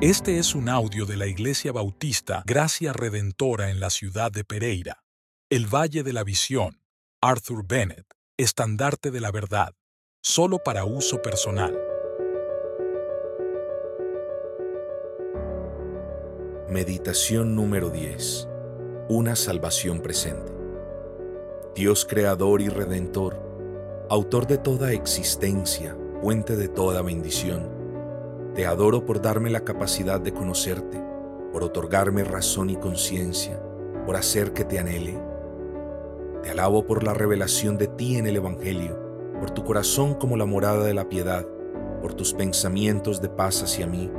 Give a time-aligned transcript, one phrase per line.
[0.00, 5.02] Este es un audio de la Iglesia Bautista Gracia Redentora en la ciudad de Pereira.
[5.50, 6.84] El Valle de la Visión.
[7.20, 8.06] Arthur Bennett.
[8.36, 9.74] Estandarte de la Verdad.
[10.22, 11.76] Solo para uso personal.
[16.68, 18.46] Meditación número 10.
[19.08, 20.52] Una salvación presente.
[21.74, 27.77] Dios creador y redentor, autor de toda existencia, puente de toda bendición
[28.58, 31.00] te adoro por darme la capacidad de conocerte,
[31.52, 33.62] por otorgarme razón y conciencia,
[34.04, 35.16] por hacer que te anhele.
[36.42, 38.98] Te alabo por la revelación de ti en el Evangelio,
[39.38, 41.46] por tu corazón como la morada de la piedad,
[42.02, 44.10] por tus pensamientos de paz hacia mí,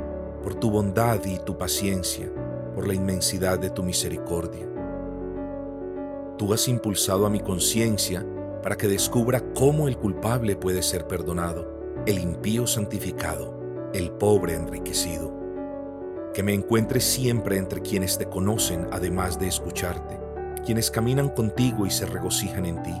[0.42, 2.32] por tu bondad y tu paciencia,
[2.74, 4.66] por la inmensidad de tu misericordia.
[6.38, 8.24] Tú has impulsado a mi conciencia
[8.62, 13.59] para que descubra cómo el culpable puede ser perdonado, el impío santificado
[13.92, 15.32] el pobre enriquecido.
[16.34, 20.18] Que me encuentres siempre entre quienes te conocen además de escucharte,
[20.64, 22.94] quienes caminan contigo y se regocijan en ti,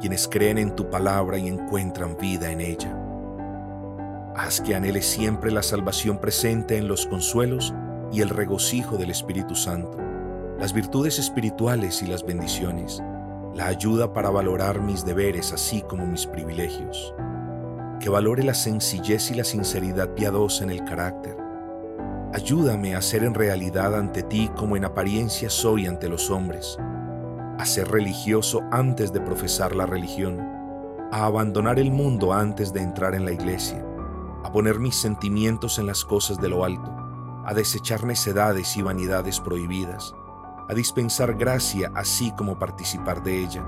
[0.00, 2.98] quienes creen en tu palabra y encuentran vida en ella.
[4.34, 7.74] Haz que anhele siempre la salvación presente en los consuelos
[8.10, 9.98] y el regocijo del Espíritu Santo,
[10.58, 13.02] las virtudes espirituales y las bendiciones,
[13.54, 17.14] la ayuda para valorar mis deberes así como mis privilegios
[18.02, 21.36] que valore la sencillez y la sinceridad piadosa en el carácter.
[22.34, 26.76] Ayúdame a ser en realidad ante ti como en apariencia soy ante los hombres,
[27.58, 30.40] a ser religioso antes de profesar la religión,
[31.12, 33.86] a abandonar el mundo antes de entrar en la iglesia,
[34.42, 36.92] a poner mis sentimientos en las cosas de lo alto,
[37.46, 40.12] a desechar necedades y vanidades prohibidas,
[40.68, 43.64] a dispensar gracia así como participar de ella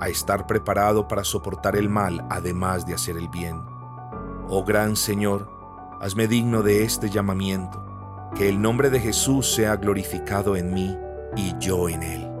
[0.00, 3.62] a estar preparado para soportar el mal además de hacer el bien.
[4.48, 5.50] Oh gran Señor,
[6.00, 7.84] hazme digno de este llamamiento,
[8.34, 10.96] que el nombre de Jesús sea glorificado en mí
[11.36, 12.35] y yo en él.